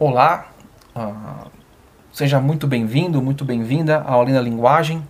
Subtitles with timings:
[0.00, 0.46] Olá,
[0.94, 1.50] uh,
[2.12, 5.02] seja muito bem-vindo, muito bem-vinda ao Além da Linguagem.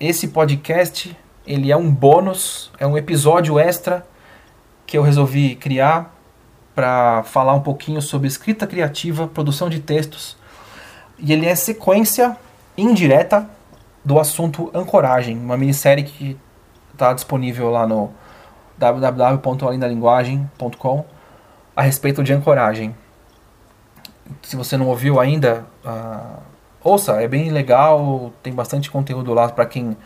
[0.00, 4.04] Esse podcast ele é um bônus, é um episódio extra
[4.84, 6.12] que eu resolvi criar
[6.74, 10.36] para falar um pouquinho sobre escrita criativa, produção de textos.
[11.16, 12.36] E ele é sequência
[12.76, 13.48] indireta
[14.04, 16.36] do assunto ancoragem, uma minissérie que
[16.92, 18.10] está disponível lá no
[18.76, 21.04] www.alendalinguagem.com
[21.76, 22.92] a respeito de ancoragem.
[24.42, 26.40] Se você não ouviu ainda, uh,
[26.82, 29.96] ouça, é bem legal, tem bastante conteúdo lá para quem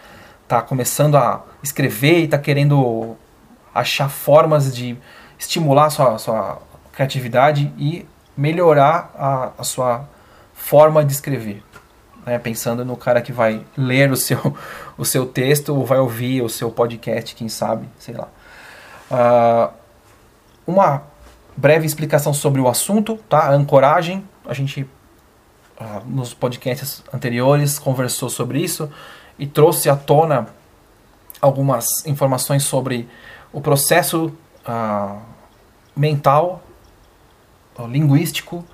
[0.43, 3.17] está começando a escrever e está querendo
[3.75, 4.97] achar formas de
[5.39, 6.59] estimular a sua, sua
[6.93, 8.07] criatividade e
[8.37, 10.09] melhorar a, a sua
[10.53, 11.63] forma de escrever.
[12.25, 12.39] Né?
[12.39, 14.57] Pensando no cara que vai ler o seu,
[14.97, 18.29] o seu texto ou vai ouvir o seu podcast, quem sabe, sei lá.
[19.11, 19.73] Uh,
[20.67, 21.03] uma
[21.57, 23.41] breve explicação sobre o assunto, tá?
[23.41, 28.91] A ancoragem, a gente uh, nos podcasts anteriores conversou sobre isso
[29.39, 30.49] e trouxe à tona
[31.41, 33.09] algumas informações sobre
[33.53, 34.33] o processo
[34.67, 35.19] uh,
[35.97, 36.63] mental,
[37.89, 38.65] linguístico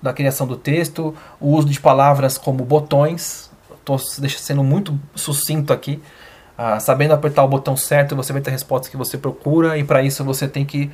[0.00, 3.50] da criação do texto, o uso de palavras como botões.
[3.72, 6.00] Estou sendo muito sucinto aqui.
[6.80, 10.02] Sabendo apertar o botão certo, você vai ter a resposta que você procura e para
[10.02, 10.90] isso você tem que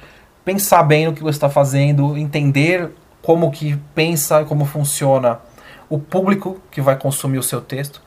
[0.47, 5.41] pensar bem no que você está fazendo, entender como que pensa como funciona
[5.89, 8.01] o público que vai consumir o seu texto,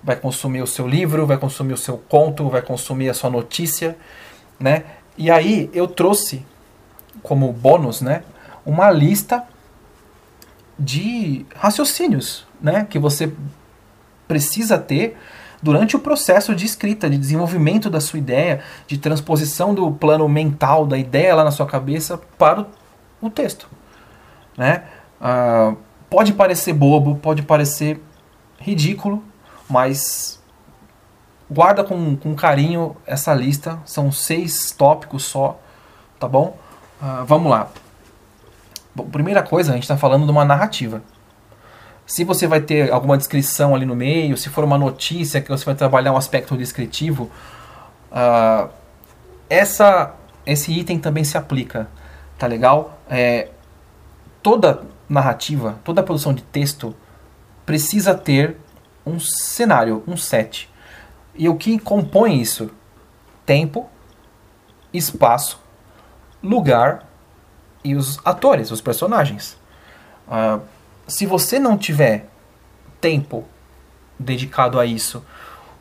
[0.00, 3.98] vai consumir o seu livro, vai consumir o seu conto, vai consumir a sua notícia,
[4.58, 4.84] né?
[5.18, 6.46] E aí eu trouxe
[7.24, 8.22] como bônus, né,
[8.64, 9.42] uma lista
[10.78, 13.32] de raciocínios, né, que você
[14.28, 15.16] precisa ter
[15.64, 20.84] durante o processo de escrita, de desenvolvimento da sua ideia, de transposição do plano mental
[20.84, 22.66] da ideia lá na sua cabeça para
[23.22, 23.66] o, texto.
[24.58, 24.84] Né?
[25.18, 25.74] Uh,
[26.10, 27.98] pode parecer bobo, pode parecer
[28.58, 29.24] ridículo,
[29.66, 30.38] mas
[31.50, 33.78] guarda com, com carinho essa lista.
[33.86, 35.58] São seis tópicos só,
[36.20, 36.58] tá bom?
[37.00, 37.70] Uh, vamos lá.
[38.94, 41.02] Bom, primeira coisa, a gente está falando de uma narrativa.
[42.06, 45.64] Se você vai ter alguma descrição ali no meio, se for uma notícia que você
[45.64, 47.30] vai trabalhar um aspecto descritivo,
[48.10, 48.68] uh,
[49.48, 50.14] essa,
[50.44, 51.88] esse item também se aplica,
[52.38, 52.98] tá legal?
[53.08, 53.48] É,
[54.42, 56.94] toda narrativa, toda produção de texto
[57.64, 58.56] precisa ter
[59.06, 60.70] um cenário, um set.
[61.34, 62.70] E o que compõe isso?
[63.46, 63.88] Tempo,
[64.92, 65.60] espaço,
[66.42, 67.06] lugar
[67.82, 69.58] e os atores, os personagens.
[70.28, 70.60] Uh,
[71.06, 72.26] se você não tiver
[73.00, 73.44] tempo
[74.18, 75.24] dedicado a isso,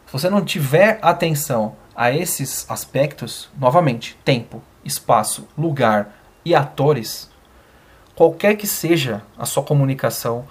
[0.06, 6.14] se você não tiver atenção a esses aspectos, novamente, tempo, espaço, lugar
[6.44, 7.30] e atores,
[8.16, 10.46] qualquer que seja a sua comunicação,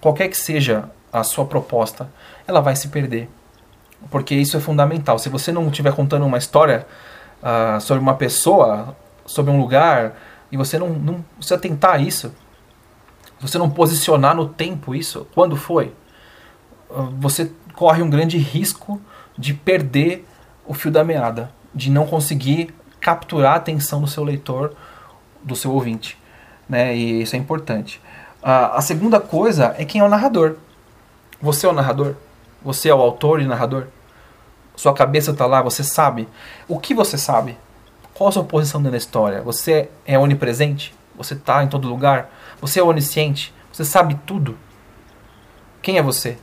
[0.00, 2.08] qualquer que seja a sua proposta,
[2.46, 3.28] ela vai se perder.
[4.10, 5.18] Porque isso é fundamental.
[5.18, 6.86] Se você não estiver contando uma história
[7.42, 8.96] uh, sobre uma pessoa,
[9.26, 10.16] sobre um lugar,
[10.50, 12.32] e você não, não se atentar a isso,
[13.40, 15.92] você não posicionar no tempo isso, quando foi,
[16.90, 19.00] ah, você corre um grande risco
[19.36, 20.26] de perder
[20.66, 24.74] o fio da meada, de não conseguir capturar a atenção do seu leitor,
[25.42, 26.18] do seu ouvinte.
[26.68, 26.94] Né?
[26.94, 28.00] E isso é importante.
[28.42, 30.56] Uh, a segunda coisa é quem é o narrador.
[31.40, 32.14] Você é o narrador?
[32.62, 33.86] Você é o autor e narrador?
[34.76, 36.28] Sua cabeça está lá, você sabe.
[36.68, 37.56] O que você sabe?
[38.14, 39.42] Qual a sua posição da história?
[39.42, 40.94] Você é onipresente?
[41.16, 42.30] Você está em todo lugar?
[42.60, 43.54] Você é onisciente?
[43.72, 44.56] Você sabe tudo?
[45.80, 46.36] Quem é você?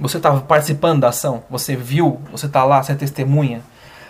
[0.00, 1.42] Você está participando da ação?
[1.50, 2.20] Você viu?
[2.30, 2.82] Você está lá?
[2.82, 3.62] Você é testemunha?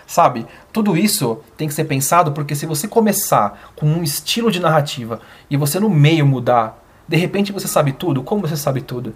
[0.07, 0.47] Sabe?
[0.73, 5.21] Tudo isso tem que ser pensado porque se você começar com um estilo de narrativa
[5.51, 8.23] e você no meio mudar, de repente você sabe tudo.
[8.23, 9.15] Como você sabe tudo?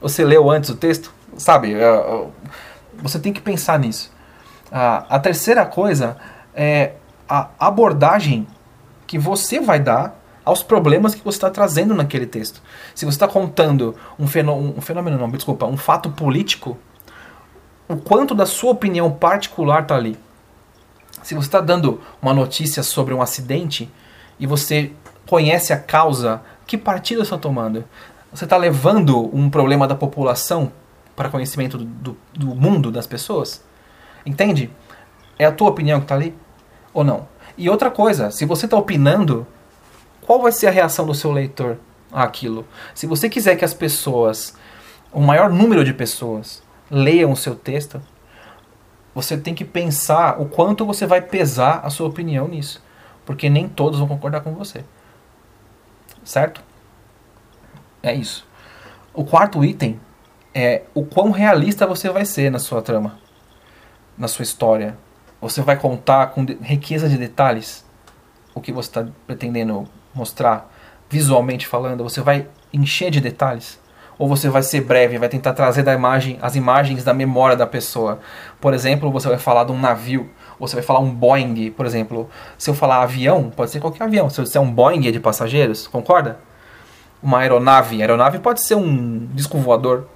[0.00, 1.12] Você leu antes o texto?
[1.36, 1.74] Sabe?
[1.74, 2.26] É, é,
[2.94, 4.12] você tem que pensar nisso.
[4.70, 6.16] A terceira coisa
[6.54, 6.92] é
[7.28, 8.46] a abordagem
[9.04, 12.62] que você vai dar aos problemas que você está trazendo naquele texto.
[12.94, 16.78] Se você está contando um fenômeno, um fenômeno, não, desculpa, um fato político,
[17.88, 20.18] o quanto da sua opinião particular está ali.
[21.22, 23.90] Se você está dando uma notícia sobre um acidente
[24.38, 24.92] e você
[25.26, 27.84] conhece a causa, que partido está tomando?
[28.32, 30.72] Você está levando um problema da população
[31.14, 33.62] para conhecimento do, do, do mundo, das pessoas?
[34.24, 34.70] Entende?
[35.38, 36.34] É a tua opinião que está ali?
[36.94, 37.28] Ou não?
[37.58, 39.46] E outra coisa, se você está opinando
[40.30, 41.76] qual vai ser a reação do seu leitor
[42.12, 42.64] àquilo?
[42.94, 44.54] Se você quiser que as pessoas,
[45.12, 48.00] o maior número de pessoas, leiam o seu texto,
[49.12, 52.80] você tem que pensar o quanto você vai pesar a sua opinião nisso.
[53.26, 54.84] Porque nem todos vão concordar com você.
[56.22, 56.62] certo?
[58.00, 58.46] É isso.
[59.12, 60.00] O quarto item
[60.54, 63.18] é o quão realista você vai ser na sua trama,
[64.16, 64.96] na sua história.
[65.40, 67.84] Você vai contar com riqueza de detalhes
[68.54, 70.70] o que você está pretendendo mostrar,
[71.08, 72.04] visualmente falando.
[72.04, 73.80] Você vai encher de detalhes
[74.20, 77.66] ou você vai ser breve, vai tentar trazer da imagem as imagens da memória da
[77.66, 78.20] pessoa.
[78.60, 80.28] Por exemplo, você vai falar de um navio,
[80.58, 82.28] ou você vai falar um Boeing, por exemplo.
[82.58, 84.28] Se eu falar avião, pode ser qualquer avião.
[84.28, 86.38] Se eu disser um Boeing de passageiros, concorda?
[87.22, 90.06] Uma aeronave, aeronave pode ser um disco voador.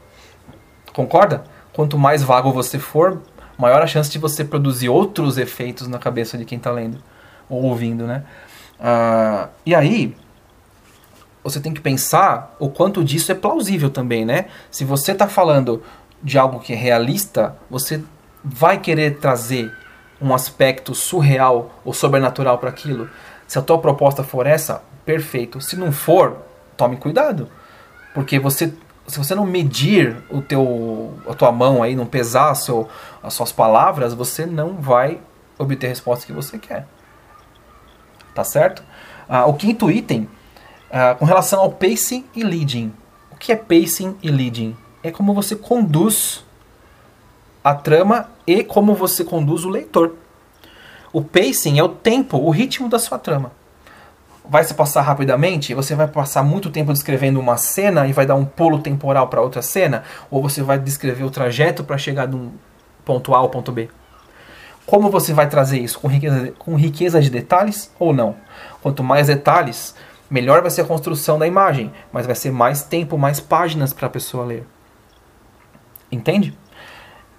[0.93, 1.45] Concorda?
[1.73, 3.23] Quanto mais vago você for,
[3.57, 6.99] maior a chance de você produzir outros efeitos na cabeça de quem está lendo
[7.49, 8.25] ou ouvindo, né?
[8.85, 10.15] Uh, e aí,
[11.43, 14.47] você tem que pensar o quanto disso é plausível também, né?
[14.71, 15.83] Se você está falando
[16.23, 18.03] de algo que é realista, você
[18.45, 19.73] vai querer trazer
[20.21, 23.09] um aspecto surreal ou sobrenatural para aquilo.
[23.47, 25.63] Se a tua proposta for essa, perfeito.
[25.63, 26.37] Se não for,
[26.77, 27.49] tome cuidado,
[28.13, 28.73] porque você
[29.07, 32.89] se você não medir o teu a tua mão aí, não pesar seu,
[33.23, 35.21] as suas palavras, você não vai
[35.59, 36.87] obter a resposta que você quer.
[38.35, 38.83] Tá certo?
[39.29, 40.29] Ah, o quinto item
[40.95, 42.93] Uh, com relação ao pacing e leading.
[43.33, 44.77] O que é pacing e leading?
[45.03, 46.45] É como você conduz
[47.65, 50.15] a trama e como você conduz o leitor.
[51.13, 53.51] O pacing é o tempo, o ritmo da sua trama.
[54.49, 55.75] Vai se passar rapidamente?
[55.75, 59.43] Você vai passar muito tempo descrevendo uma cena e vai dar um pulo temporal para
[59.43, 60.05] outra cena?
[60.31, 62.53] Ou você vai descrever o trajeto para chegar de um
[63.05, 63.89] ponto A ao ponto B?
[64.87, 65.99] Como você vai trazer isso?
[65.99, 68.37] Com riqueza, com riqueza de detalhes ou não?
[68.83, 69.95] Quanto mais detalhes,
[70.29, 74.07] melhor vai ser a construção da imagem, mas vai ser mais tempo, mais páginas para
[74.07, 74.67] a pessoa ler.
[76.13, 76.57] Entende?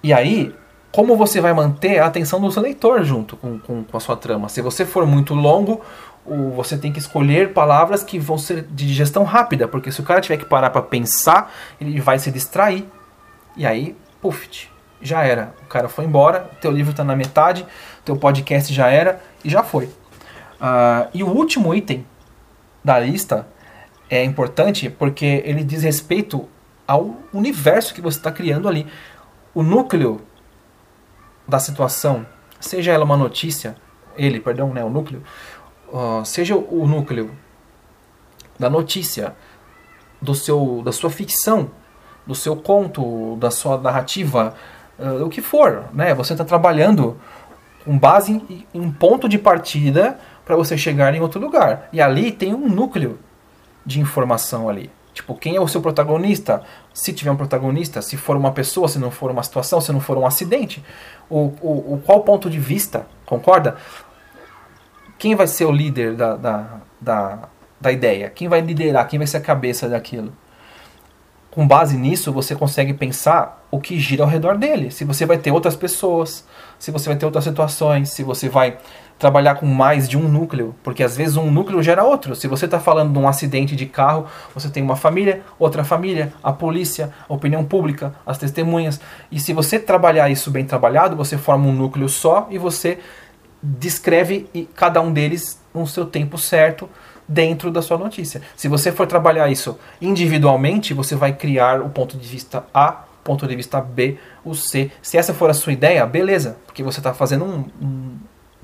[0.01, 0.53] E aí,
[0.91, 4.15] como você vai manter a atenção do seu leitor junto com, com, com a sua
[4.15, 4.49] trama?
[4.49, 5.81] Se você for muito longo,
[6.55, 10.19] você tem que escolher palavras que vão ser de digestão rápida, porque se o cara
[10.19, 12.85] tiver que parar para pensar, ele vai se distrair.
[13.55, 14.69] E aí, puf,
[15.01, 15.53] já era.
[15.63, 17.65] O cara foi embora, teu livro está na metade,
[18.03, 19.85] teu podcast já era e já foi.
[19.85, 22.05] Uh, e o último item
[22.83, 23.47] da lista
[24.09, 26.47] é importante porque ele diz respeito
[26.87, 28.87] ao universo que você está criando ali.
[29.53, 30.21] O núcleo
[31.47, 32.25] da situação,
[32.59, 33.75] seja ela uma notícia,
[34.15, 35.23] ele, perdão, né, o núcleo,
[35.89, 37.31] uh, seja o núcleo
[38.57, 39.35] da notícia,
[40.21, 41.69] do seu, da sua ficção,
[42.25, 44.55] do seu conto, da sua narrativa,
[44.99, 46.13] uh, o que for, né?
[46.13, 47.17] Você está trabalhando
[47.83, 51.87] com base em, um ponto de partida para você chegar em outro lugar.
[51.93, 53.19] E ali tem um núcleo
[53.85, 54.89] de informação ali.
[55.13, 56.61] Tipo, quem é o seu protagonista?
[56.93, 60.01] Se tiver um protagonista, se for uma pessoa, se não for uma situação, se não
[60.01, 60.83] for um acidente.
[61.29, 63.77] O, o, o qual ponto de vista, concorda?
[65.17, 66.67] Quem vai ser o líder da, da,
[66.99, 67.39] da,
[67.79, 68.29] da ideia?
[68.29, 69.07] Quem vai liderar?
[69.07, 70.33] Quem vai ser a cabeça daquilo?
[71.55, 74.91] Com base nisso, você consegue pensar o que gira ao redor dele.
[74.91, 76.45] Se você vai ter outras pessoas,
[76.77, 78.77] se você vai ter outras situações, se você vai
[79.17, 82.35] trabalhar com mais de um núcleo, porque às vezes um núcleo gera outro.
[82.35, 86.33] Se você está falando de um acidente de carro, você tem uma família, outra família,
[86.43, 88.99] a polícia, a opinião pública, as testemunhas.
[89.31, 92.99] E se você trabalhar isso bem trabalhado, você forma um núcleo só e você
[93.63, 96.89] descreve cada um deles no seu tempo certo
[97.27, 98.41] dentro da sua notícia.
[98.55, 103.47] Se você for trabalhar isso individualmente, você vai criar o ponto de vista A, ponto
[103.47, 104.91] de vista B, o C.
[105.01, 108.15] Se essa for a sua ideia, beleza, porque você está fazendo um, um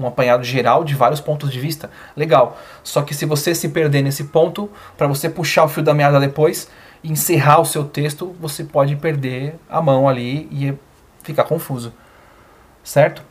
[0.01, 1.89] um apanhado geral de vários pontos de vista.
[2.15, 2.57] Legal.
[2.83, 6.19] Só que se você se perder nesse ponto, para você puxar o fio da meada
[6.19, 6.67] depois
[7.03, 10.73] e encerrar o seu texto, você pode perder a mão ali e
[11.23, 11.93] ficar confuso.
[12.83, 13.21] Certo?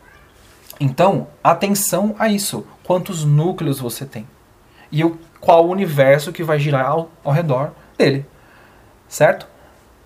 [0.78, 2.66] Então, atenção a isso.
[2.85, 4.26] Quantos núcleos você tem?
[4.90, 8.26] E o, qual o universo que vai girar ao, ao redor dele.
[9.09, 9.47] Certo?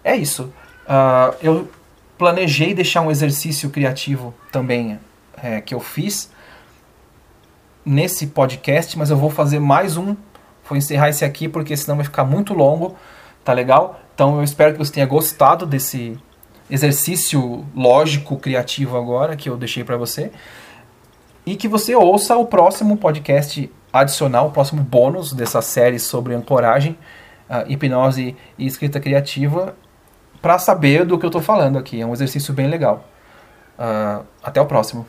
[0.02, 0.52] É isso.
[0.84, 1.68] Uh, eu
[2.16, 4.98] planejei deixar um exercício criativo também
[5.42, 6.30] é, que eu fiz
[7.84, 10.16] nesse podcast, mas eu vou fazer mais um.
[10.68, 12.96] Vou encerrar esse aqui porque senão vai ficar muito longo,
[13.44, 14.00] tá legal?
[14.14, 16.18] Então eu espero que você tenha gostado desse
[16.70, 20.30] exercício lógico criativo agora que eu deixei para você
[21.46, 26.98] e que você ouça o próximo podcast adicional, o próximo bônus dessa série sobre ancoragem,
[27.48, 29.76] uh, hipnose e escrita criativa
[30.40, 32.00] para saber do que eu estou falando aqui.
[32.00, 33.04] É um exercício bem legal.
[33.78, 35.06] Uh, até o próximo.